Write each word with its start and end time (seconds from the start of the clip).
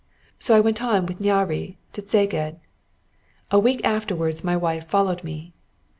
So 0.39 0.57
I 0.57 0.59
went 0.59 0.81
on 0.81 1.05
with 1.05 1.19
Nyáry 1.19 1.77
to 1.93 2.01
Szeged. 2.01 2.57
A 3.51 3.59
week 3.59 3.81
afterwards 3.85 4.43
my 4.43 4.57
wife 4.57 4.87
followed 4.89 5.23
me. 5.23 5.53